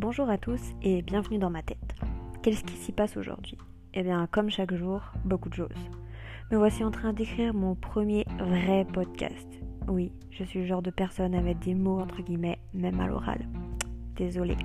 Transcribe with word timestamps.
Bonjour 0.00 0.30
à 0.30 0.38
tous 0.38 0.62
et 0.80 1.02
bienvenue 1.02 1.36
dans 1.36 1.50
ma 1.50 1.60
tête. 1.60 1.94
Qu'est-ce 2.42 2.64
qui 2.64 2.72
s'y 2.72 2.90
passe 2.90 3.18
aujourd'hui? 3.18 3.58
Eh 3.92 4.02
bien, 4.02 4.26
comme 4.32 4.48
chaque 4.48 4.72
jour, 4.72 5.02
beaucoup 5.26 5.50
de 5.50 5.54
choses. 5.54 5.90
Me 6.50 6.56
voici 6.56 6.82
en 6.82 6.90
train 6.90 7.12
d'écrire 7.12 7.52
mon 7.52 7.74
premier 7.74 8.24
vrai 8.38 8.86
podcast. 8.90 9.46
Oui, 9.88 10.10
je 10.30 10.42
suis 10.42 10.60
le 10.60 10.64
genre 10.64 10.80
de 10.80 10.90
personne 10.90 11.38
mettre 11.42 11.60
des 11.60 11.74
mots 11.74 12.00
entre 12.00 12.22
guillemets, 12.22 12.58
même 12.72 12.98
à 12.98 13.08
l'oral. 13.08 13.46
Désolée. 14.16 14.56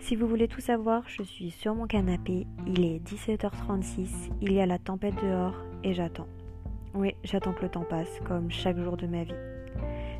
Si 0.00 0.16
vous 0.16 0.26
voulez 0.26 0.48
tout 0.48 0.60
savoir, 0.60 1.04
je 1.06 1.22
suis 1.22 1.50
sur 1.50 1.74
mon 1.74 1.86
canapé, 1.86 2.46
il 2.66 2.84
est 2.84 2.98
17h36, 3.08 4.32
il 4.42 4.52
y 4.52 4.60
a 4.60 4.66
la 4.66 4.78
tempête 4.78 5.16
dehors 5.22 5.56
et 5.82 5.94
j'attends. 5.94 6.28
Oui, 6.92 7.14
j'attends 7.24 7.54
que 7.54 7.62
le 7.62 7.70
temps 7.70 7.86
passe, 7.88 8.20
comme 8.26 8.50
chaque 8.50 8.78
jour 8.78 8.98
de 8.98 9.06
ma 9.06 9.24
vie. 9.24 9.32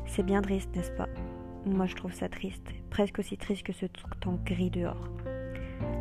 C'est 0.07 0.23
bien 0.23 0.41
triste, 0.41 0.75
n'est-ce 0.75 0.91
pas? 0.93 1.07
Moi, 1.65 1.85
je 1.85 1.95
trouve 1.95 2.13
ça 2.13 2.29
triste, 2.29 2.73
presque 2.89 3.19
aussi 3.19 3.37
triste 3.37 3.63
que 3.63 3.73
ce 3.73 3.85
temps 4.21 4.39
gris 4.45 4.69
dehors. 4.69 5.09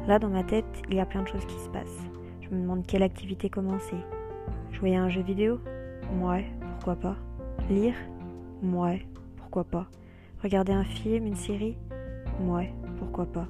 Là, 0.06 0.18
dans 0.18 0.28
ma 0.28 0.44
tête, 0.44 0.82
il 0.88 0.94
y 0.94 1.00
a 1.00 1.06
plein 1.06 1.22
de 1.22 1.28
choses 1.28 1.46
qui 1.46 1.58
se 1.58 1.68
passent. 1.68 2.04
Je 2.40 2.54
me 2.54 2.60
demande 2.60 2.86
quelle 2.86 3.02
activité 3.02 3.50
commencer. 3.50 3.96
Jouer 4.72 4.96
à 4.96 5.02
un 5.02 5.08
jeu 5.08 5.22
vidéo? 5.22 5.60
Ouais, 6.20 6.46
pourquoi 6.60 6.96
pas. 6.96 7.16
Lire? 7.68 7.96
Ouais, 8.62 9.04
pourquoi 9.36 9.64
pas. 9.64 9.88
Regarder 10.42 10.72
un 10.72 10.84
film, 10.84 11.26
une 11.26 11.34
série? 11.34 11.76
Ouais, 12.40 12.72
pourquoi 12.98 13.26
pas. 13.26 13.48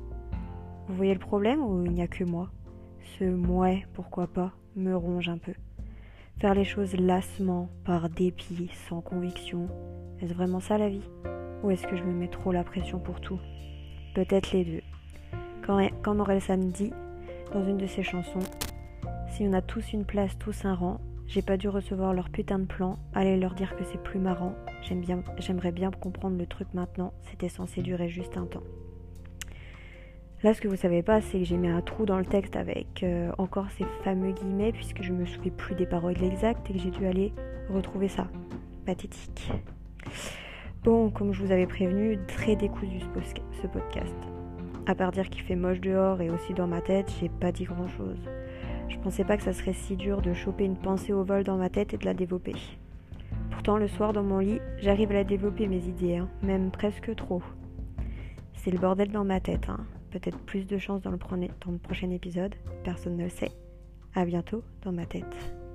Vous 0.89 0.95
voyez 0.95 1.13
le 1.13 1.21
problème 1.21 1.63
ou 1.63 1.85
il 1.85 1.93
n'y 1.93 2.03
a 2.03 2.07
que 2.07 2.25
moi? 2.25 2.51
Ce 3.19 3.25
ouais, 3.25 3.87
pourquoi 3.93 4.27
pas, 4.27 4.53
me 4.77 4.95
ronge 4.95 5.29
un 5.29 5.39
peu. 5.39 5.53
Faire 6.39 6.55
les 6.55 6.65
choses 6.65 6.95
lassement, 6.95 7.69
par 7.85 8.09
dépit, 8.09 8.71
sans 8.89 9.01
conviction, 9.01 9.69
est-ce 10.21 10.35
vraiment 10.35 10.61
ça 10.61 10.79
la 10.79 10.89
vie? 10.89 11.09
Ou 11.67 11.73
est-ce 11.73 11.85
que 11.85 11.97
je 11.97 12.05
me 12.05 12.13
mets 12.13 12.29
trop 12.29 12.53
la 12.53 12.63
pression 12.63 13.01
pour 13.01 13.21
tout? 13.21 13.41
Peut-être 14.15 14.53
les 14.53 14.65
deux. 14.65 14.83
Quand, 15.67 15.85
quand 16.01 16.15
Morel 16.15 16.41
dit, 16.73 16.93
dans 17.53 17.67
une 17.67 17.77
de 17.77 17.89
ses 17.89 18.05
chansons, 18.05 18.39
si 19.31 19.43
on 19.43 19.53
a 19.53 19.61
tous 19.61 19.93
une 19.93 20.05
place, 20.05 20.39
tous 20.39 20.65
un 20.65 20.77
rang, 20.77 21.01
j'ai 21.27 21.43
pas 21.43 21.57
dû 21.57 21.69
recevoir 21.69 22.15
leur 22.15 22.31
putain 22.31 22.61
de 22.61 22.67
plan, 22.67 23.01
allez 23.15 23.37
leur 23.37 23.55
dire 23.55 23.75
que 23.75 23.83
c'est 23.83 24.01
plus 24.01 24.21
marrant, 24.21 24.55
j'aimerais 25.39 25.73
bien 25.73 25.91
comprendre 25.91 26.39
le 26.39 26.47
truc 26.47 26.69
maintenant, 26.73 27.13
c'était 27.31 27.49
censé 27.49 27.83
durer 27.83 28.09
juste 28.09 28.37
un 28.37 28.47
temps. 28.47 28.63
Là, 30.45 30.55
ce 30.55 30.61
que 30.61 30.69
vous 30.69 30.77
savez 30.77 31.03
pas, 31.03 31.21
c'est 31.21 31.41
que 31.41 31.45
j'ai 31.45 31.57
mis 31.57 31.67
un 31.67 31.81
trou 31.81 32.07
dans 32.07 32.19
le 32.21 32.27
texte 32.27 32.55
avec 32.55 33.03
euh, 33.03 33.33
encore 33.39 33.73
ces 33.73 33.87
fameux 34.05 34.31
guillemets, 34.31 34.71
puisque 34.71 35.03
je 35.03 35.13
me 35.13 35.27
souviens 35.27 35.51
plus 35.51 35.75
des 35.75 35.87
paroles 35.87 36.23
exactes 36.23 36.71
et 36.71 36.75
que 36.75 36.79
j'ai 36.79 36.93
dû 36.93 37.07
aller 37.07 37.33
retrouver 37.71 38.07
ça. 38.07 38.29
Pathétique. 38.85 39.51
Bon, 40.87 41.11
comme 41.11 41.33
je 41.33 41.43
vous 41.43 41.51
avais 41.51 41.67
prévenu, 41.67 42.17
très 42.29 42.55
décousu 42.55 43.01
ce 43.61 43.67
podcast. 43.67 44.15
À 44.87 44.95
part 44.95 45.11
dire 45.11 45.29
qu'il 45.29 45.43
fait 45.43 45.57
moche 45.57 45.81
dehors 45.81 46.21
et 46.21 46.31
aussi 46.31 46.55
dans 46.55 46.69
ma 46.69 46.81
tête, 46.81 47.13
j'ai 47.21 47.29
pas 47.29 47.51
dit 47.51 47.65
grand 47.65 47.89
chose. 47.89 48.21
Je 48.89 48.97
pensais 48.99 49.25
pas 49.25 49.37
que 49.37 49.43
ça 49.43 49.53
serait 49.53 49.73
si 49.73 49.97
dur 49.97 50.23
de 50.23 50.33
choper 50.33 50.65
une 50.65 50.77
pensée 50.77 51.13
au 51.13 51.25
vol 51.25 51.43
dans 51.43 51.57
ma 51.57 51.71
tête 51.71 51.93
et 51.93 51.97
de 51.97 52.05
la 52.05 52.15
développer. 52.15 52.55
Pourtant, 53.51 53.79
le 53.79 53.89
soir 53.89 54.13
dans 54.13 54.23
mon 54.23 54.39
lit, 54.39 54.61
j'arrive 54.79 55.11
à 55.11 55.15
la 55.15 55.25
développer 55.25 55.67
mes 55.67 55.89
idées, 55.89 56.19
hein, 56.19 56.29
même 56.45 56.71
presque 56.71 57.13
trop. 57.17 57.43
C'est 58.55 58.71
le 58.71 58.79
bordel 58.79 59.11
dans 59.11 59.25
ma 59.25 59.41
tête, 59.41 59.69
hein 59.69 59.85
peut-être 60.13 60.39
plus 60.39 60.69
de 60.69 60.79
chance 60.79 61.03
dans 61.03 61.11
le, 61.11 61.19
dans 61.19 61.73
le 61.73 61.79
prochain 61.79 62.11
épisode, 62.11 62.55
personne 62.85 63.17
ne 63.17 63.25
le 63.25 63.29
sait. 63.29 63.51
À 64.15 64.25
bientôt 64.25 64.63
dans 64.83 64.93
ma 64.93 65.05
tête. 65.05 65.66